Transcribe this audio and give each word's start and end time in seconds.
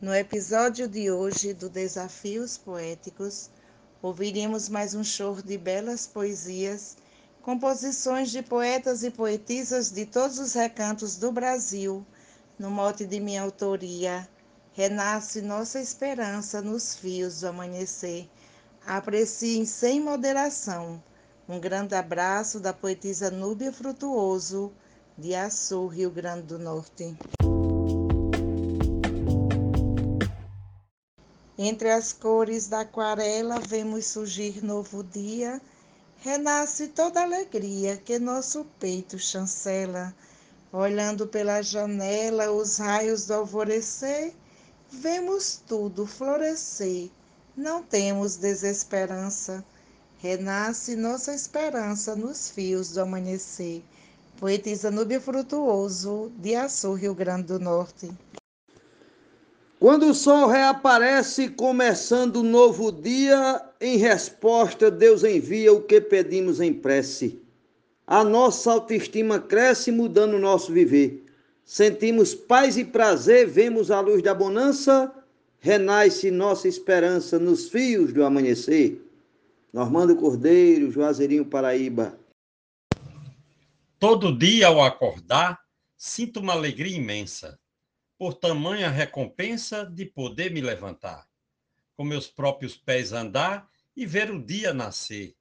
No 0.00 0.14
episódio 0.14 0.86
de 0.86 1.10
hoje 1.10 1.52
do 1.52 1.68
Desafios 1.68 2.56
Poéticos, 2.56 3.50
ouviremos 4.00 4.68
mais 4.68 4.94
um 4.94 5.02
show 5.02 5.34
de 5.42 5.58
belas 5.58 6.06
poesias, 6.06 6.96
composições 7.42 8.30
de 8.30 8.40
poetas 8.40 9.02
e 9.02 9.10
poetisas 9.10 9.90
de 9.90 10.06
todos 10.06 10.38
os 10.38 10.52
recantos 10.52 11.16
do 11.16 11.32
Brasil, 11.32 12.06
no 12.56 12.70
mote 12.70 13.04
de 13.04 13.18
minha 13.18 13.42
autoria. 13.42 14.28
Renasce 14.72 15.42
nossa 15.42 15.80
esperança 15.80 16.62
nos 16.62 16.94
fios 16.94 17.40
do 17.40 17.48
amanhecer. 17.48 18.30
Apreciem 18.86 19.64
sem 19.64 20.00
moderação. 20.00 21.02
Um 21.48 21.58
grande 21.58 21.96
abraço 21.96 22.60
da 22.60 22.72
poetisa 22.72 23.32
Núbia 23.32 23.72
Frutuoso, 23.72 24.72
de 25.18 25.34
Açu, 25.34 25.88
Rio 25.88 26.12
Grande 26.12 26.42
do 26.42 26.56
Norte. 26.56 27.16
Entre 31.60 31.90
as 31.90 32.12
cores 32.12 32.68
da 32.68 32.82
aquarela 32.82 33.58
vemos 33.58 34.06
surgir 34.06 34.64
novo 34.64 35.02
dia, 35.02 35.60
renasce 36.20 36.86
toda 36.86 37.20
alegria 37.20 37.96
que 37.96 38.16
nosso 38.16 38.64
peito 38.78 39.18
chancela. 39.18 40.14
Olhando 40.72 41.26
pela 41.26 41.60
janela 41.60 42.52
os 42.52 42.76
raios 42.76 43.26
do 43.26 43.34
alvorecer, 43.34 44.32
vemos 44.88 45.60
tudo 45.66 46.06
florescer, 46.06 47.10
não 47.56 47.82
temos 47.82 48.36
desesperança. 48.36 49.64
Renasce 50.18 50.94
nossa 50.94 51.34
esperança 51.34 52.14
nos 52.14 52.48
fios 52.48 52.92
do 52.92 53.00
amanhecer. 53.00 53.82
Poetisa 54.38 54.92
Núbia 54.92 55.20
Frutuoso, 55.20 56.30
de 56.36 56.54
Açu, 56.54 56.92
Rio 56.92 57.16
Grande 57.16 57.48
do 57.48 57.58
Norte. 57.58 58.08
Quando 59.80 60.08
o 60.10 60.14
sol 60.14 60.48
reaparece, 60.48 61.50
começando 61.50 62.40
um 62.40 62.50
novo 62.50 62.90
dia, 62.90 63.64
em 63.80 63.96
resposta, 63.96 64.90
Deus 64.90 65.22
envia 65.22 65.72
o 65.72 65.82
que 65.82 66.00
pedimos 66.00 66.60
em 66.60 66.74
prece. 66.74 67.40
A 68.04 68.24
nossa 68.24 68.72
autoestima 68.72 69.38
cresce, 69.38 69.92
mudando 69.92 70.34
o 70.34 70.38
nosso 70.40 70.72
viver. 70.72 71.24
Sentimos 71.64 72.34
paz 72.34 72.76
e 72.76 72.84
prazer, 72.84 73.46
vemos 73.46 73.92
a 73.92 74.00
luz 74.00 74.20
da 74.20 74.34
bonança, 74.34 75.14
renasce 75.60 76.28
nossa 76.28 76.66
esperança 76.66 77.38
nos 77.38 77.68
fios 77.68 78.12
do 78.12 78.24
amanhecer. 78.24 79.00
Normando 79.72 80.16
Cordeiro, 80.16 80.90
Juazeirinho, 80.90 81.44
Paraíba. 81.44 82.18
Todo 84.00 84.36
dia 84.36 84.66
ao 84.66 84.82
acordar, 84.82 85.60
sinto 85.96 86.40
uma 86.40 86.54
alegria 86.54 86.96
imensa 86.96 87.56
por 88.18 88.34
tamanha 88.34 88.90
recompensa 88.90 89.86
de 89.86 90.04
poder 90.04 90.50
me 90.50 90.60
levantar, 90.60 91.28
com 91.96 92.02
meus 92.02 92.26
próprios 92.26 92.76
pés 92.76 93.12
andar 93.12 93.70
e 93.96 94.04
ver 94.04 94.30
o 94.32 94.44
dia 94.44 94.74
nascer. 94.74 95.36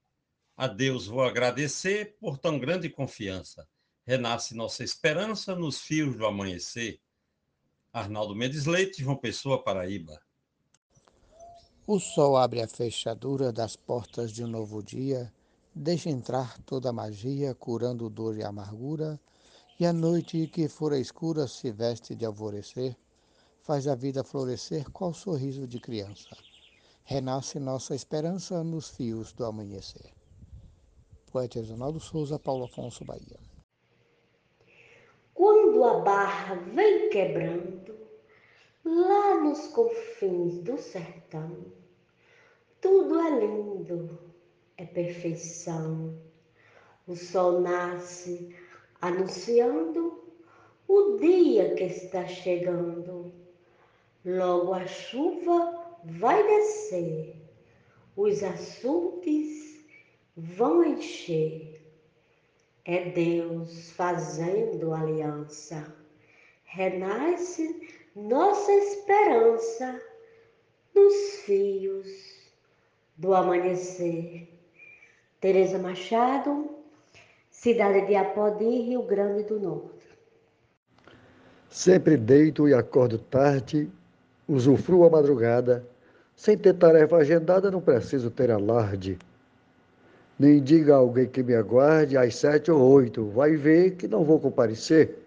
A 0.56 0.67
Deus 0.67 1.08
vou 1.08 1.23
agradecer 1.23 2.16
por 2.20 2.38
tão 2.38 2.59
grande 2.59 2.88
confiança. 2.88 3.67
Renasce 4.05 4.55
nossa 4.55 4.83
esperança 4.83 5.55
nos 5.55 5.81
fios 5.81 6.16
do 6.16 6.25
amanhecer. 6.25 7.02
Arnaldo 7.92 8.36
Mendes 8.36 8.66
Leite, 8.66 9.02
João 9.02 9.17
Pessoa, 9.17 9.64
Paraíba. 9.64 10.22
O 11.86 12.00
sol 12.00 12.38
abre 12.38 12.61
a 12.61 12.67
fechadura 12.67 13.52
das 13.52 13.75
portas 13.75 14.31
de 14.31 14.44
um 14.44 14.48
novo 14.48 14.83
dia, 14.83 15.33
deixa 15.73 16.09
entrar 16.09 16.59
toda 16.59 16.89
a 16.89 16.94
magia, 16.94 17.55
curando 17.55 18.09
dor 18.09 18.38
e 18.38 18.44
amargura 18.44 19.20
e 19.80 19.86
a 19.86 19.94
noite 19.94 20.47
que 20.47 20.67
fora 20.67 20.97
escura 20.97 21.47
se 21.47 21.72
veste 21.72 22.16
de 22.16 22.25
alvorecer, 22.25 22.97
faz 23.61 23.88
a 23.88 23.94
vida 23.94 24.23
florescer 24.23 24.89
qual 24.92 25.14
sorriso 25.14 25.67
de 25.67 25.80
criança. 25.80 26.36
Renasce 27.03 27.59
nossa 27.59 27.94
esperança 27.94 28.64
nos 28.64 28.89
fios 28.89 29.31
do 29.33 29.45
amanhecer. 29.45 30.11
Poeta 31.31 31.61
Ronaldo 31.61 31.99
Souza, 31.99 32.39
Paulo 32.39 32.66
Afonso, 32.66 33.05
Bahia. 33.05 33.39
Quando 35.33 35.83
a 35.83 35.99
barra 35.99 36.55
vem 36.55 37.10
quebrando, 37.10 37.95
lá 38.83 39.43
nos 39.43 39.67
confins 39.67 40.58
do 40.64 40.77
sertão, 40.77 41.55
tudo 42.82 43.20
é 43.20 43.39
lindo, 43.39 44.17
é 44.77 44.86
perfeição. 44.86 46.20
O 47.05 47.16
sol 47.16 47.61
nasce, 47.61 48.55
anunciando 49.02 50.24
o 50.88 51.18
dia 51.18 51.76
que 51.76 51.84
está 51.84 52.26
chegando. 52.26 53.32
Logo 54.26 54.74
a 54.74 54.86
chuva 54.86 55.98
vai 56.04 56.44
descer, 56.44 57.36
os 58.16 58.44
açudes 58.44 59.86
vão 60.36 60.84
encher. 60.84 61.82
É 62.86 63.10
Deus 63.10 63.92
fazendo 63.92 64.94
aliança, 64.94 65.94
renasce 66.64 67.88
nossa 68.16 68.72
esperança 68.72 70.02
nos 70.96 71.42
fios 71.46 72.08
do 73.16 73.34
amanhecer. 73.34 74.48
Teresa 75.40 75.78
Machado, 75.78 76.77
cidade 77.62 78.06
de 78.06 78.16
Apodi, 78.16 78.82
Rio 78.82 79.02
Grande 79.02 79.44
do 79.44 79.60
Norte. 79.60 80.08
Sempre 81.70 82.16
deito 82.16 82.70
e 82.70 82.73
acordo 82.73 83.18
tarde, 83.18 83.90
usufruo 84.48 85.06
a 85.06 85.10
madrugada, 85.10 85.84
sem 86.36 86.56
ter 86.56 86.76
tarefa 86.76 87.17
agendada, 87.17 87.72
não 87.72 87.82
preciso 87.82 88.30
ter 88.30 88.52
alarde. 88.52 89.17
Nem 90.38 90.62
diga 90.62 90.94
a 90.94 90.98
alguém 90.98 91.28
que 91.28 91.42
me 91.42 91.56
aguarde 91.56 92.16
às 92.16 92.36
sete 92.36 92.70
ou 92.70 92.80
oito, 92.92 93.26
vai 93.30 93.56
ver 93.56 93.96
que 93.96 94.08
não 94.08 94.23
vou 94.23 94.40
comparecer. 94.40 95.17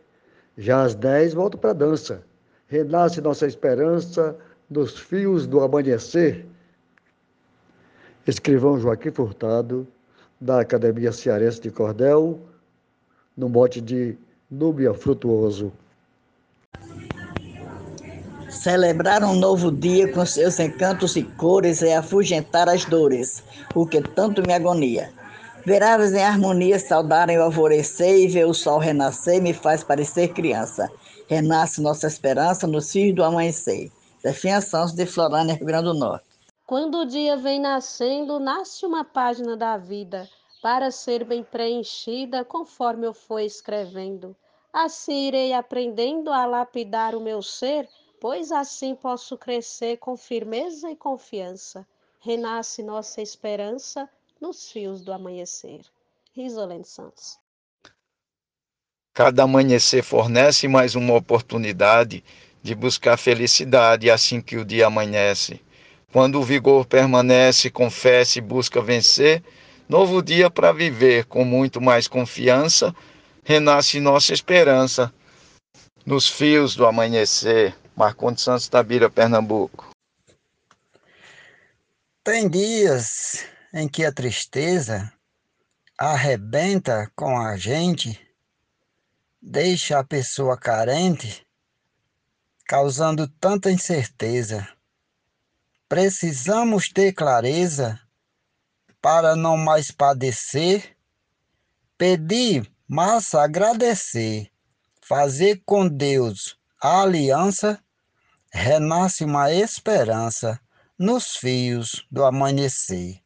Já 0.57 0.85
às 0.85 0.95
dez 0.95 1.35
volto 1.35 1.59
para 1.59 1.71
a 1.71 1.75
dança. 1.75 2.23
Renasce 2.69 3.21
nossa 3.21 3.45
esperança 3.45 4.37
nos 4.71 4.97
fios 4.97 5.49
do 5.49 5.61
amanhecer. 5.61 6.47
Escrivão 8.25 8.79
Joaquim 8.79 9.11
Furtado, 9.11 9.85
da 10.41 10.61
Academia 10.61 11.13
Cearense 11.13 11.61
de 11.61 11.71
Cordel, 11.71 12.41
no 13.37 13.49
mote 13.49 13.81
de 13.81 14.17
Núbia 14.51 14.95
Frutuoso. 14.95 15.73
Celebrar 18.49 19.23
um 19.23 19.37
novo 19.37 19.71
dia 19.71 20.11
com 20.13 20.25
seus 20.27 20.59
encantos 20.59 21.15
e 21.15 21.23
cores 21.23 21.83
é 21.83 21.97
afugentar 21.97 22.69
as 22.69 22.85
dores, 22.85 23.45
o 23.75 23.87
que 23.87 24.01
tanto 24.01 24.43
me 24.45 24.53
agonia. 24.53 25.13
Ver 25.65 25.83
aves 25.83 26.13
em 26.13 26.23
harmonia 26.23 26.79
saudarem 26.79 27.39
o 27.39 27.43
alvorecer 27.43 28.19
e 28.19 28.27
ver 28.27 28.47
o 28.47 28.55
sol 28.55 28.79
renascer 28.79 29.43
me 29.43 29.53
faz 29.53 29.85
parecer 29.85 30.29
criança. 30.29 30.91
Renasce 31.29 31.83
nossa 31.83 32.07
esperança 32.07 32.67
nos 32.67 32.91
fios 32.91 33.15
do 33.15 33.23
amanhecer. 33.23 33.91
Zefinha 34.23 34.61
Santos, 34.61 34.95
de 34.95 35.07
Florânia, 35.07 35.55
Rio 35.55 35.67
Grande 35.67 35.85
do 35.85 35.95
Norte. 35.95 36.30
Quando 36.71 37.01
o 37.01 37.05
dia 37.05 37.37
vem 37.37 37.59
nascendo, 37.59 38.39
nasce 38.39 38.87
uma 38.87 39.05
página 39.05 39.57
da 39.57 39.77
vida 39.77 40.31
para 40.63 40.93
ser 40.93 41.25
bem 41.25 41.43
preenchida 41.43 42.45
conforme 42.45 43.09
eu 43.09 43.13
for 43.13 43.41
escrevendo. 43.41 44.37
Assim 44.73 45.27
irei 45.27 45.53
aprendendo 45.53 46.31
a 46.31 46.47
lapidar 46.47 47.17
o 47.17 47.21
meu 47.21 47.43
ser, 47.43 47.89
pois 48.21 48.53
assim 48.53 48.95
posso 48.95 49.37
crescer 49.37 49.97
com 49.97 50.17
firmeza 50.17 50.89
e 50.89 50.95
confiança. 50.95 51.85
Renasce 52.21 52.85
nossa 52.85 53.21
esperança 53.21 54.09
nos 54.41 54.71
fios 54.71 55.03
do 55.03 55.13
amanhecer. 55.13 55.81
Risolene 56.33 56.85
Santos. 56.85 57.37
Cada 59.13 59.43
amanhecer 59.43 60.05
fornece 60.05 60.69
mais 60.69 60.95
uma 60.95 61.15
oportunidade 61.15 62.23
de 62.63 62.77
buscar 62.77 63.17
felicidade 63.17 64.09
assim 64.09 64.41
que 64.41 64.57
o 64.57 64.65
dia 64.65 64.87
amanhece. 64.87 65.61
Quando 66.13 66.41
o 66.41 66.45
vigor 66.45 66.87
permanece, 66.87 67.71
confesse 67.71 68.41
e 68.41 68.43
busca 68.43 68.83
vencer, 68.83 69.43
novo 69.89 70.21
dia 70.21 70.51
para 70.51 70.73
viver 70.73 71.25
com 71.27 71.45
muito 71.45 71.81
mais 71.81 72.09
confiança, 72.09 72.95
renasce 73.45 74.01
nossa 74.01 74.33
esperança 74.33 75.13
nos 76.05 76.29
fios 76.29 76.75
do 76.75 76.85
amanhecer. 76.85 77.77
Marcondes 77.95 78.43
Santos 78.43 78.67
Tabira, 78.67 79.11
Pernambuco. 79.11 79.91
Tem 82.25 82.49
dias 82.49 83.45
em 83.73 83.87
que 83.89 84.05
a 84.05 84.13
tristeza 84.13 85.13
arrebenta 85.99 87.11
com 87.15 87.39
a 87.39 87.57
gente, 87.57 88.19
deixa 89.41 89.99
a 89.99 90.05
pessoa 90.05 90.57
carente, 90.57 91.47
causando 92.67 93.29
tanta 93.29 93.71
incerteza 93.71 94.67
Precisamos 95.91 96.89
ter 96.89 97.13
clareza 97.13 97.99
para 99.03 99.35
não 99.35 99.57
mais 99.57 99.91
padecer, 99.91 100.97
pedir, 101.99 102.73
massa 102.87 103.43
agradecer, 103.43 104.53
fazer 105.03 105.61
com 105.67 105.89
Deus 105.89 106.57
a 106.81 107.03
aliança 107.03 107.83
renasce 108.53 109.25
uma 109.25 109.53
esperança 109.53 110.61
nos 110.97 111.35
fios 111.35 112.07
do 112.09 112.25
amanhecer. 112.25 113.21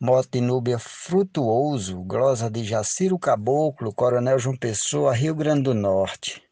Mote 0.00 0.40
Núbia 0.40 0.78
Frutuoso, 0.78 2.02
glosa 2.02 2.50
de 2.50 2.64
Jaciro 2.64 3.18
Caboclo, 3.18 3.92
Coronel 3.92 4.38
João 4.38 4.56
Pessoa, 4.56 5.12
Rio 5.12 5.34
Grande 5.34 5.64
do 5.64 5.74
Norte. 5.74 6.42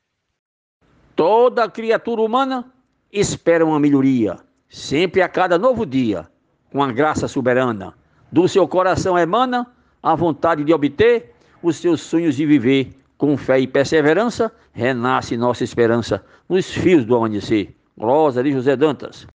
Toda 1.17 1.71
criatura 1.71 2.21
humana 2.21 2.72
espera 3.13 3.65
uma 3.65 3.79
melhoria, 3.79 4.39
sempre 4.71 5.21
a 5.21 5.29
cada 5.29 5.59
novo 5.59 5.85
dia, 5.85 6.27
com 6.71 6.83
a 6.83 6.91
graça 6.91 7.29
soberana. 7.29 7.93
Do 8.31 8.49
seu 8.49 8.67
coração 8.67 9.19
emana 9.19 9.67
a 10.03 10.15
vontade 10.15 10.65
de 10.65 10.73
obter 10.73 11.35
os 11.63 11.77
seus 11.77 12.01
sonhos 12.01 12.37
de 12.37 12.47
viver. 12.47 12.95
Com 13.19 13.37
fé 13.37 13.61
e 13.61 13.69
perseverança, 13.69 14.51
renasce 14.73 15.37
nossa 15.37 15.63
esperança 15.63 16.25
nos 16.49 16.73
fios 16.73 17.05
do 17.05 17.15
amanhecer. 17.15 17.77
Glosa 17.97 18.43
de 18.43 18.51
José 18.51 18.75
Dantas. 18.75 19.27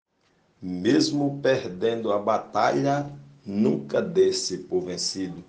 Mesmo 0.60 1.38
perdendo 1.40 2.12
a 2.12 2.18
batalha, 2.18 3.06
nunca 3.44 4.02
desse 4.02 4.58
por 4.58 4.80
vencido. 4.80 5.44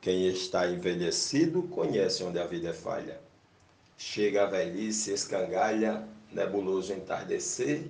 Quem 0.00 0.28
está 0.28 0.70
envelhecido 0.70 1.64
conhece 1.64 2.22
onde 2.22 2.38
a 2.38 2.46
vida 2.46 2.68
é 2.68 2.72
falha. 2.72 3.20
Chega 3.98 4.44
a 4.44 4.46
velhice, 4.46 5.12
escangalha, 5.12 6.04
nebuloso 6.34 6.92
entardecer, 6.92 7.88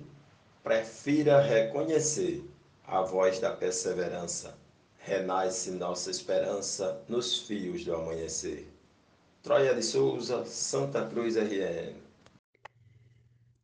prefira 0.63 1.41
reconhecer 1.41 2.43
a 2.85 3.01
voz 3.01 3.39
da 3.39 3.51
perseverança. 3.51 4.55
Renasce 4.97 5.71
nossa 5.71 6.09
esperança 6.09 7.01
nos 7.07 7.39
fios 7.39 7.83
do 7.83 7.93
amanhecer. 7.93 8.67
Troia 9.43 9.75
de 9.75 9.83
Souza, 9.83 10.45
Santa 10.45 11.05
Cruz 11.05 11.35
RN. 11.35 11.93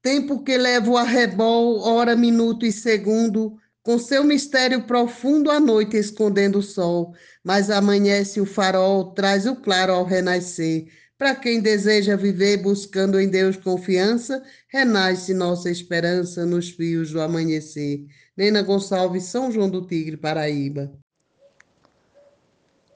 Tempo 0.01 0.44
que 0.44 0.57
levo 0.57 0.98
a 0.98 1.04
rebol, 1.04 1.80
hora, 1.81 2.16
minuto 2.16 2.66
e 2.66 2.72
segundo, 2.72 3.57
com 3.84 3.98
seu 3.98 4.24
mistério 4.24 4.84
profundo 4.84 5.50
a 5.50 5.60
noite 5.60 5.98
escondendo 5.98 6.60
o 6.60 6.63
sol, 6.63 7.13
mas 7.44 7.69
amanhece 7.69 8.39
o 8.39 8.45
farol, 8.45 9.13
traz 9.13 9.45
o 9.45 9.56
claro 9.56 9.94
ao 9.94 10.04
renascer. 10.04 10.88
Para 11.22 11.36
quem 11.36 11.62
deseja 11.62 12.16
viver 12.16 12.58
buscando 12.64 13.20
em 13.20 13.30
Deus 13.30 13.56
confiança, 13.56 14.44
renasce 14.68 15.36
nossa 15.36 15.70
esperança 15.70 16.48
nos 16.48 16.72
fios 16.72 17.12
do 17.12 17.22
amanhecer. 17.22 18.08
Nena 18.36 18.64
Gonçalves, 18.64 19.26
São 19.26 19.52
João 19.52 19.70
do 19.70 19.86
Tigre, 19.86 20.18
Paraíba. 20.18 20.92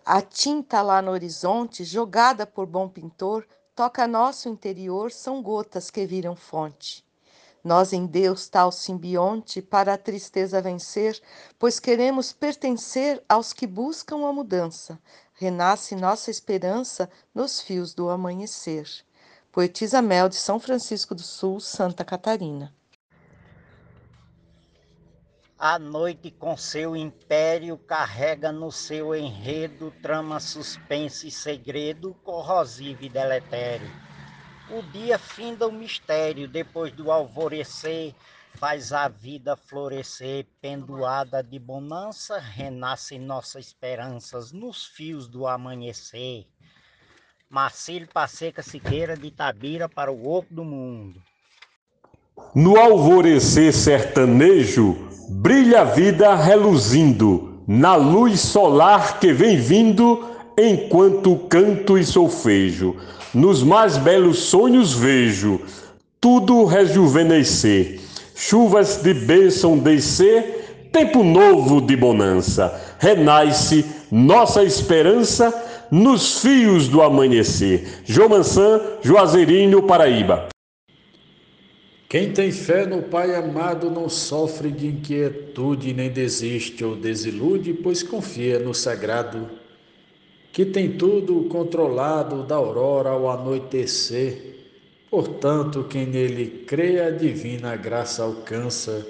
A 0.04 0.24
tinta 0.24 0.81
lá 0.81 1.04
no 1.04 1.12
horizonte, 1.12 1.83
jogada 1.83 2.48
por 2.48 2.66
bom 2.66 2.89
pintor, 2.89 3.45
toca 3.75 4.07
nosso 4.07 4.50
interior, 4.50 5.12
são 5.12 5.39
gotas 5.44 5.92
que 5.92 6.04
viram 6.07 6.36
fonte. 6.36 7.06
Nós 7.63 7.94
em 7.94 8.07
Deus 8.07 8.48
tal 8.48 8.72
simbionte 8.72 9.62
para 9.62 9.94
a 9.94 9.98
tristeza 10.00 10.60
vencer, 10.60 11.19
pois 11.60 11.80
queremos 11.80 12.33
pertencer 12.33 13.24
aos 13.30 13.54
que 13.54 13.68
buscam 13.68 14.27
a 14.27 14.33
mudança. 14.33 15.00
Renasce 15.37 15.97
nossa 15.97 16.31
esperança 16.31 17.09
nos 17.33 17.59
fios 17.59 17.93
do 17.93 18.09
amanhecer. 18.09 18.87
Poetisa 19.51 20.01
Mel 20.01 20.29
de 20.29 20.37
São 20.37 20.61
Francisco 20.61 21.13
do 21.13 21.21
Sul, 21.21 21.59
Santa 21.59 22.05
Catarina. 22.05 22.73
A 25.59 25.77
noite 25.77 26.31
com 26.31 26.55
seu 26.55 26.95
império 26.95 27.77
carrega 27.77 28.49
no 28.49 28.71
seu 28.71 29.13
enredo 29.13 29.91
trama 30.01 30.39
suspense 30.39 31.27
e 31.27 31.31
segredo, 31.31 32.13
corrosivo 32.23 33.03
e 33.03 33.09
deletério. 33.09 33.91
O 34.69 34.81
dia 34.83 35.19
finda 35.19 35.67
o 35.67 35.71
mistério, 35.71 36.47
depois 36.47 36.93
do 36.93 37.11
alvorecer, 37.11 38.15
faz 38.57 38.93
a 38.93 39.07
vida 39.07 39.55
florescer, 39.55 40.45
pendoada 40.61 41.43
de 41.43 41.59
bonança, 41.59 42.39
renascem 42.39 43.19
nossas 43.19 43.67
esperanças 43.67 44.51
nos 44.51 44.85
fios 44.85 45.27
do 45.27 45.45
amanhecer. 45.45 46.45
Marcílio 47.49 48.07
Passeca 48.11 48.63
Siqueira 48.63 49.15
de 49.15 49.29
Tabira 49.29 49.87
para 49.87 50.11
o 50.11 50.27
Oco 50.27 50.53
do 50.53 50.63
Mundo. 50.63 51.21
No 52.53 52.77
alvorecer 52.77 53.73
sertanejo, 53.73 54.97
brilha 55.29 55.81
a 55.81 55.83
vida 55.85 56.35
reluzindo, 56.35 57.63
na 57.67 57.95
luz 57.95 58.39
solar 58.39 59.19
que 59.19 59.31
vem 59.31 59.57
vindo, 59.57 60.35
enquanto 60.57 61.37
canto 61.47 61.97
e 61.97 62.03
solfejo. 62.03 62.95
Nos 63.33 63.63
mais 63.63 63.97
belos 63.97 64.39
sonhos 64.39 64.93
vejo 64.93 65.61
tudo 66.25 66.65
rejuvenescer, 66.65 67.99
chuvas 68.35 69.01
de 69.01 69.13
bênção 69.13 69.77
descer, 69.77 70.89
tempo 70.91 71.23
novo 71.23 71.81
de 71.81 71.95
bonança. 71.95 72.97
Renasce 72.99 73.85
nossa 74.11 74.63
esperança 74.63 75.51
nos 75.89 76.41
fios 76.41 76.87
do 76.87 77.01
amanhecer. 77.01 78.01
João 78.03 78.29
Mansan, 78.29 78.81
Juazeirinho, 79.01 79.81
Paraíba. 79.83 80.49
Quem 82.07 82.31
tem 82.31 82.51
fé 82.51 82.85
no 82.85 83.01
Pai 83.01 83.35
amado 83.35 83.89
não 83.89 84.07
sofre 84.07 84.69
de 84.69 84.88
inquietude, 84.88 85.93
nem 85.93 86.09
desiste 86.09 86.83
ou 86.83 86.95
desilude, 86.95 87.73
pois 87.73 88.03
confia 88.03 88.59
no 88.59 88.73
sagrado, 88.73 89.49
que 90.53 90.63
tem 90.63 90.91
tudo 90.91 91.45
controlado 91.49 92.43
da 92.43 92.55
aurora 92.55 93.09
ao 93.09 93.29
anoitecer. 93.29 94.55
Portanto, 95.15 95.85
quem 95.85 96.07
nele 96.07 96.65
crê, 96.67 97.00
a 97.00 97.09
divina 97.09 97.77
graça 97.77 98.21
alcança, 98.21 99.07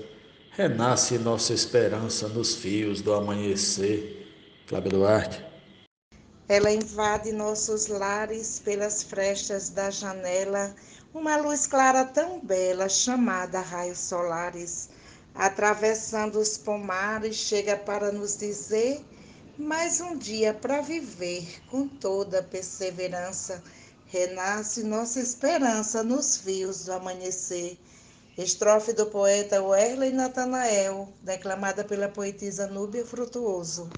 renasce 0.52 1.18
nossa 1.18 1.52
esperança 1.52 2.28
nos 2.28 2.54
fios 2.54 3.02
do 3.02 3.12
amanhecer. 3.12 4.32
Cláudio 4.68 4.92
Duarte. 4.92 5.44
Ela 6.48 6.70
invade 6.70 7.32
nossos 7.32 7.88
lares 7.88 8.62
pelas 8.64 9.02
frestas 9.02 9.72
da 9.72 9.90
janela 9.90 10.76
uma 11.12 11.38
luz 11.38 11.66
clara 11.66 12.06
tão 12.06 12.40
bela, 12.40 12.88
chamada 12.88 13.60
raios 13.60 13.98
solares, 13.98 14.92
atravessando 15.34 16.38
os 16.38 16.56
pomares, 16.56 17.36
chega 17.36 17.76
para 17.78 18.12
nos 18.12 18.38
dizer 18.38 19.04
mais 19.58 20.00
um 20.02 20.16
dia 20.18 20.54
para 20.54 20.82
viver 20.82 21.48
com 21.72 21.88
toda 21.88 22.44
perseverança. 22.44 23.64
Renasce 24.18 24.82
nossa 24.82 25.20
esperança 25.20 26.02
nos 26.02 26.38
fios 26.38 26.86
do 26.86 26.94
amanhecer. 26.94 27.78
Estrofe 28.38 28.94
do 28.94 29.08
poeta 29.08 29.62
Werley 29.62 30.14
Natanael, 30.14 31.10
declamada 31.22 31.84
pela 31.84 32.08
poetisa 32.08 32.66
Núbia 32.66 33.06
Frutuoso. 33.06 33.90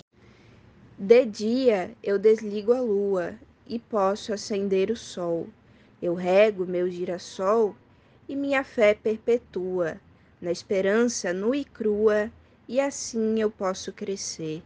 De 0.97 1.23
dia 1.23 1.91
eu 2.01 2.17
desligo 2.17 2.73
a 2.73 2.81
lua 2.81 3.35
e 3.67 3.77
posso 3.77 4.33
acender 4.33 4.89
o 4.89 4.95
sol. 4.95 5.45
Eu 6.01 6.15
rego 6.15 6.65
meu 6.65 6.89
girassol 6.89 7.75
e 8.27 8.35
minha 8.35 8.63
fé 8.63 8.95
perpetua, 8.95 10.01
na 10.41 10.51
esperança 10.51 11.31
nua 11.31 11.57
e 11.57 11.63
crua, 11.63 12.31
e 12.67 12.79
assim 12.79 13.39
eu 13.39 13.51
posso 13.51 13.93
crescer, 13.93 14.63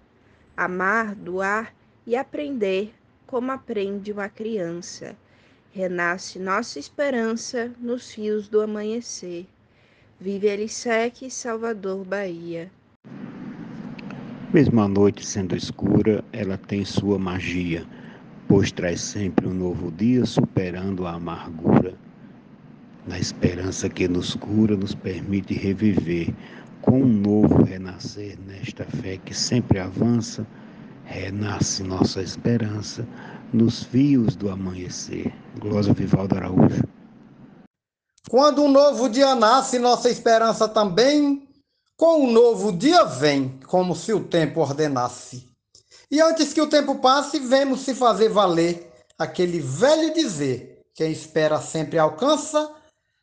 amar, 0.55 1.13
doar 1.13 1.75
e 2.07 2.15
aprender 2.15 2.95
como 3.27 3.51
aprende 3.51 4.13
uma 4.13 4.29
criança. 4.29 5.13
Renasce 5.73 6.37
nossa 6.39 6.79
esperança 6.79 7.71
nos 7.79 8.11
fios 8.11 8.47
do 8.47 8.61
amanhecer. 8.61 9.47
Vive 10.19 10.47
Elisec, 10.47 11.29
Salvador, 11.29 12.05
Bahia. 12.05 12.71
Mesmo 14.53 14.81
a 14.81 14.87
noite 14.87 15.25
sendo 15.25 15.55
escura, 15.55 16.23
ela 16.33 16.57
tem 16.57 16.83
sua 16.83 17.17
magia 17.17 17.87
pois 18.51 18.69
traz 18.69 18.99
sempre 18.99 19.47
um 19.47 19.53
novo 19.53 19.89
dia 19.91 20.25
superando 20.25 21.07
a 21.07 21.13
amargura. 21.13 21.93
Na 23.07 23.17
esperança 23.17 23.87
que 23.87 24.09
nos 24.09 24.35
cura, 24.35 24.75
nos 24.75 24.93
permite 24.93 25.53
reviver 25.53 26.35
com 26.81 27.01
um 27.01 27.07
novo 27.07 27.63
renascer 27.63 28.37
nesta 28.45 28.83
fé 28.83 29.15
que 29.23 29.33
sempre 29.33 29.79
avança, 29.79 30.45
renasce 31.05 31.81
nossa 31.81 32.21
esperança 32.21 33.07
nos 33.53 33.83
fios 33.83 34.35
do 34.35 34.49
amanhecer. 34.49 35.33
Glória 35.59 35.93
Vivaldo 35.93 36.35
Araújo. 36.35 36.83
Quando 38.29 38.63
um 38.63 38.71
novo 38.71 39.09
dia 39.09 39.35
nasce, 39.35 39.77
nossa 39.77 40.09
esperança 40.09 40.67
também, 40.67 41.49
com 41.97 42.23
um 42.23 42.31
novo 42.31 42.71
dia 42.71 43.03
vem, 43.03 43.59
como 43.67 43.95
se 43.95 44.13
o 44.13 44.23
tempo 44.23 44.61
ordenasse. 44.61 45.49
E 46.09 46.21
antes 46.21 46.53
que 46.53 46.61
o 46.61 46.69
tempo 46.69 46.95
passe, 46.99 47.39
vemos 47.39 47.81
se 47.81 47.93
fazer 47.93 48.29
valer 48.29 48.91
aquele 49.17 49.59
velho 49.59 50.13
dizer: 50.13 50.81
quem 50.93 51.11
espera 51.11 51.59
sempre 51.59 51.99
alcança, 51.99 52.73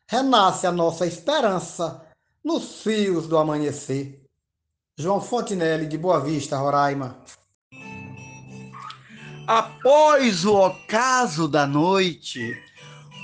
renasce 0.07 0.67
a 0.67 0.71
nossa 0.71 1.05
esperança 1.05 2.05
nos 2.43 2.81
fios 2.81 3.27
do 3.27 3.37
amanhecer. 3.37 4.23
João 4.97 5.21
Fontinelli, 5.21 5.87
de 5.87 5.97
Boa 5.97 6.19
Vista, 6.19 6.57
Roraima. 6.57 7.23
Após 9.49 10.45
o 10.45 10.53
ocaso 10.53 11.47
da 11.47 11.65
noite, 11.65 12.55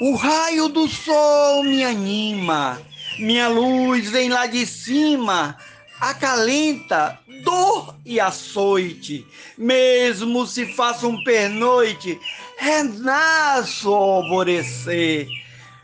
o 0.02 0.16
raio 0.16 0.68
do 0.70 0.88
sol 0.88 1.64
me 1.64 1.84
anima 1.84 2.82
Minha 3.20 3.48
luz 3.48 4.10
vem 4.10 4.30
lá 4.30 4.48
de 4.48 4.66
cima, 4.66 5.56
acalenta 6.02 7.20
dor 7.44 7.96
e 8.04 8.20
açoite. 8.20 9.24
Mesmo 9.56 10.48
se 10.48 10.66
faça 10.74 11.06
um 11.06 11.24
pernoite, 11.24 12.20
renasço 12.58 13.94
ao 13.94 14.24
alvorecer. 14.24 15.28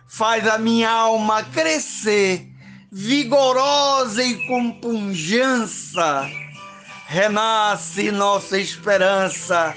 Faz 0.08 0.48
a 0.48 0.58
minha 0.58 0.90
alma 0.90 1.44
crescer, 1.44 2.48
vigorosa 2.92 4.24
e 4.24 4.48
com 4.48 4.72
punjança. 4.72 6.28
Renasce 7.06 8.12
nossa 8.12 8.58
esperança 8.58 9.76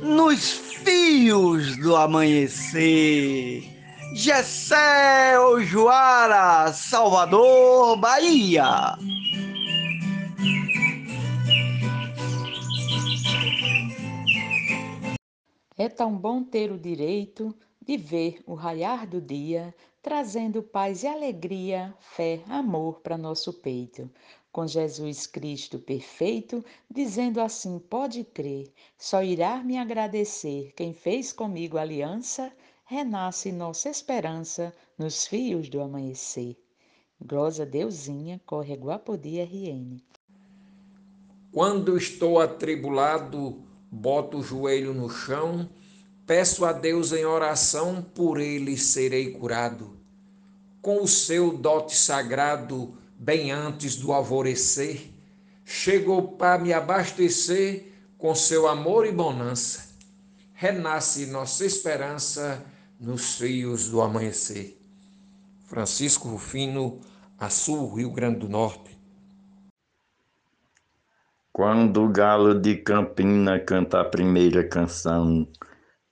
nos 0.00 0.52
fios 0.52 1.76
do 1.76 1.96
amanhecer. 1.96 3.64
Gessé 4.14 5.38
Ojoara, 5.38 6.72
Salvador, 6.72 7.98
Bahia. 8.00 8.96
É 15.76 15.88
tão 15.88 16.16
bom 16.16 16.42
ter 16.42 16.72
o 16.72 16.78
direito 16.78 17.54
de 17.80 17.96
ver 17.96 18.42
o 18.46 18.54
raiar 18.54 19.06
do 19.06 19.20
dia, 19.20 19.74
trazendo 20.02 20.62
paz 20.62 21.02
e 21.02 21.06
alegria, 21.06 21.94
fé, 22.00 22.40
amor 22.48 23.00
para 23.00 23.16
nosso 23.16 23.52
peito. 23.52 24.10
Com 24.50 24.66
Jesus 24.66 25.26
Cristo 25.26 25.78
perfeito, 25.78 26.64
dizendo 26.90 27.40
assim: 27.40 27.78
pode 27.78 28.24
crer, 28.24 28.72
só 28.96 29.22
irá 29.22 29.62
me 29.62 29.76
agradecer 29.76 30.72
quem 30.74 30.92
fez 30.92 31.32
comigo 31.32 31.76
aliança, 31.76 32.52
renasce 32.84 33.52
nossa 33.52 33.88
esperança 33.88 34.74
nos 34.98 35.26
fios 35.26 35.68
do 35.68 35.80
amanhecer. 35.80 36.56
Glosa 37.20 37.66
Deusinha, 37.66 38.40
corre 38.46 38.74
Guapodi 38.74 39.40
RN. 39.40 40.00
Quando 41.52 41.96
estou 41.96 42.40
atribulado, 42.40 43.62
boto 43.90 44.38
o 44.38 44.42
joelho 44.42 44.94
no 44.94 45.10
chão, 45.10 45.68
peço 46.26 46.64
a 46.64 46.72
Deus 46.72 47.12
em 47.12 47.24
oração, 47.24 48.02
por 48.02 48.38
ele 48.38 48.76
serei 48.76 49.32
curado. 49.32 49.98
Com 50.80 51.02
o 51.02 51.08
seu 51.08 51.56
dote 51.56 51.96
sagrado, 51.96 52.96
bem 53.18 53.50
antes 53.50 53.96
do 53.96 54.12
alvorecer, 54.12 55.12
chegou 55.64 56.36
para 56.36 56.62
me 56.62 56.72
abastecer 56.72 57.92
com 58.16 58.34
seu 58.34 58.68
amor 58.68 59.04
e 59.06 59.12
bonança. 59.12 59.88
Renasce 60.54 61.26
nossa 61.26 61.66
esperança 61.66 62.64
nos 62.98 63.36
fios 63.36 63.88
do 63.88 64.00
amanhecer. 64.00 64.80
Francisco 65.66 66.28
Rufino, 66.28 67.00
Açul, 67.38 67.94
Rio 67.94 68.10
Grande 68.10 68.38
do 68.38 68.48
Norte. 68.48 68.96
Quando 71.52 72.04
o 72.04 72.08
galo 72.08 72.54
de 72.58 72.76
Campina 72.76 73.58
canta 73.58 74.00
a 74.00 74.04
primeira 74.04 74.66
canção, 74.66 75.46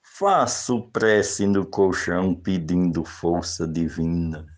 faço 0.01 0.89
prece 0.91 1.47
no 1.47 1.65
colchão 1.65 2.35
pedindo 2.35 3.03
força 3.05 3.65
divina. 3.67 4.56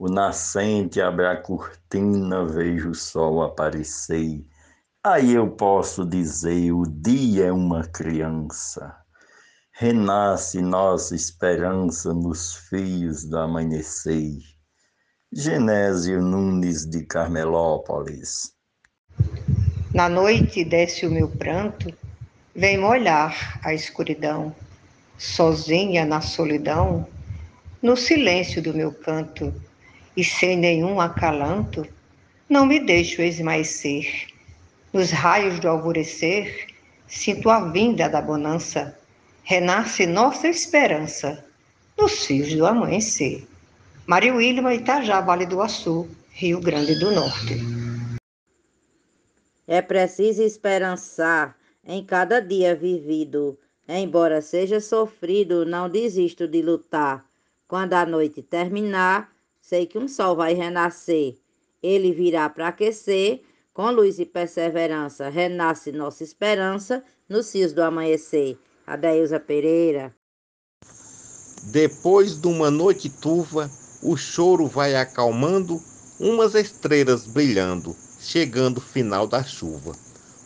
O 0.00 0.08
nascente 0.08 1.00
abre 1.00 1.26
a 1.26 1.36
cortina, 1.36 2.44
vejo 2.44 2.90
o 2.90 2.94
sol 2.94 3.42
aparecer. 3.42 4.46
Aí 5.04 5.32
eu 5.32 5.50
posso 5.50 6.04
dizer: 6.04 6.70
o 6.70 6.84
dia 6.84 7.46
é 7.46 7.52
uma 7.52 7.82
criança. 7.82 8.96
Renasce 9.72 10.62
nossa 10.62 11.16
esperança 11.16 12.14
nos 12.14 12.54
fios 12.54 13.24
do 13.24 13.38
amanhecer. 13.38 14.38
Genésio 15.32 16.22
Nunes 16.22 16.88
de 16.88 17.04
Carmelópolis. 17.04 18.52
Na 19.92 20.08
noite 20.08 20.64
desce 20.64 21.06
o 21.06 21.10
meu 21.10 21.28
pranto, 21.28 21.92
vem 22.54 22.78
molhar 22.78 23.60
a 23.64 23.74
escuridão, 23.74 24.54
sozinha 25.18 26.04
na 26.04 26.20
solidão, 26.20 27.04
no 27.82 27.96
silêncio 27.96 28.62
do 28.62 28.72
meu 28.72 28.92
canto, 28.92 29.52
e 30.18 30.24
sem 30.24 30.56
nenhum 30.56 31.00
acalanto, 31.00 31.86
não 32.48 32.66
me 32.66 32.80
deixo 32.80 33.22
esmaecer. 33.22 34.26
Nos 34.92 35.12
raios 35.12 35.60
do 35.60 35.68
alvorecer, 35.68 36.66
sinto 37.06 37.48
a 37.48 37.70
vinda 37.70 38.08
da 38.08 38.20
bonança, 38.20 38.98
renasce 39.44 40.06
nossa 40.06 40.48
esperança, 40.48 41.44
nos 41.96 42.26
fios 42.26 42.52
do 42.52 42.66
amanhecer. 42.66 43.46
Mário 44.08 44.38
Wilma, 44.38 44.74
Itajá, 44.74 45.20
Vale 45.20 45.46
do 45.46 45.62
Açu, 45.62 46.08
Rio 46.30 46.58
Grande 46.60 46.98
do 46.98 47.12
Norte. 47.12 47.54
É 49.68 49.80
preciso 49.80 50.42
esperançar 50.42 51.56
em 51.86 52.04
cada 52.04 52.40
dia 52.40 52.74
vivido. 52.74 53.56
Embora 53.88 54.42
seja 54.42 54.80
sofrido, 54.80 55.64
não 55.64 55.88
desisto 55.88 56.48
de 56.48 56.60
lutar. 56.60 57.24
Quando 57.68 57.94
a 57.94 58.04
noite 58.04 58.42
terminar, 58.42 59.37
sei 59.68 59.86
que 59.86 59.98
um 59.98 60.08
sol 60.08 60.34
vai 60.34 60.54
renascer. 60.54 61.36
Ele 61.82 62.12
virá 62.12 62.48
para 62.48 62.68
aquecer, 62.68 63.42
com 63.72 63.90
luz 63.90 64.18
e 64.18 64.24
perseverança. 64.24 65.28
Renasce 65.28 65.92
nossa 65.92 66.24
esperança 66.24 67.04
nos 67.28 67.46
cios 67.46 67.72
do 67.72 67.82
amanhecer. 67.82 68.58
Adeusa 68.86 69.38
Pereira. 69.38 70.14
Depois 71.70 72.40
de 72.40 72.48
uma 72.48 72.70
noite 72.70 73.10
turva, 73.10 73.70
o 74.02 74.16
choro 74.16 74.66
vai 74.66 74.96
acalmando, 74.96 75.78
umas 76.18 76.54
estrelas 76.54 77.26
brilhando 77.26 77.94
chegando 78.18 78.78
o 78.78 78.82
final 78.82 79.26
da 79.26 79.42
chuva. 79.42 79.92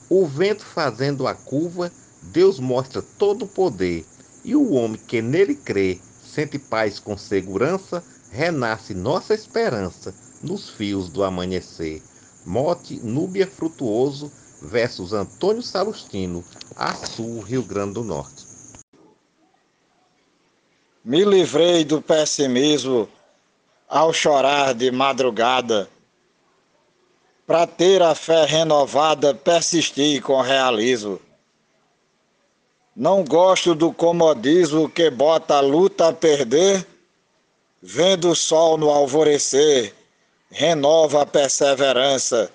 O 0.09 0.27
vento 0.27 0.65
fazendo 0.65 1.27
a 1.27 1.35
curva, 1.35 1.91
Deus 2.23 2.61
mostra 2.61 3.03
todo 3.03 3.45
o 3.45 3.49
poder, 3.49 4.05
e 4.45 4.55
o 4.55 4.73
homem 4.73 5.01
que 5.07 5.23
nele 5.23 5.55
crê, 5.55 5.99
sente 6.23 6.59
paz 6.59 6.99
com 6.99 7.17
segurança, 7.17 8.03
renasce 8.33 8.95
nossa 8.95 9.35
esperança 9.35 10.15
nos 10.43 10.71
fios 10.71 11.11
do 11.11 11.23
amanhecer. 11.23 12.03
Mote 12.47 12.99
Núbia 13.05 13.47
Frutuoso 13.47 14.33
versus 14.63 15.13
Antônio 15.13 15.63
Salustino, 15.63 16.43
Açu, 16.75 17.41
Rio 17.41 17.63
Grande 17.63 17.95
do 17.95 18.03
Norte. 18.03 18.47
Me 21.05 21.25
livrei 21.25 21.85
do 21.85 22.01
pessimismo 22.01 23.09
ao 23.89 24.13
chorar 24.13 24.73
de 24.73 24.91
madrugada 24.91 25.89
para 27.47 27.67
ter 27.67 28.01
a 28.01 28.15
fé 28.15 28.47
renovada, 28.47 29.35
persistir 29.35 30.23
com 30.23 30.41
realismo. 30.41 31.21
Não 32.97 33.25
gosto 33.25 33.75
do 33.75 33.93
comodismo 33.93 34.89
que 34.89 35.11
bota 35.11 35.57
a 35.57 35.61
luta 35.61 36.09
a 36.09 36.13
perder, 36.13 36.87
vendo 37.83 38.31
o 38.31 38.37
sol 38.37 38.79
no 38.79 38.89
alvorecer, 38.89 39.93
renova 40.51 41.23
a 41.23 41.27
perseverança, 41.27 42.51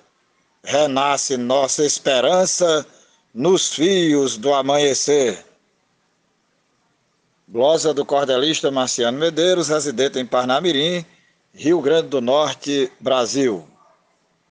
renasce 0.64 1.36
nossa 1.36 1.84
esperança 1.84 2.86
nos 3.34 3.68
fios 3.68 4.38
do 4.38 4.54
amanhecer. 4.54 5.44
Glosa 7.46 7.92
do 7.92 8.04
cordelista 8.04 8.70
Marciano 8.70 9.18
Medeiros, 9.18 9.68
residente 9.68 10.18
em 10.18 10.26
Parnamirim, 10.26 11.04
Rio 11.52 11.80
Grande 11.80 12.08
do 12.08 12.20
Norte, 12.20 12.90
Brasil. 13.00 13.66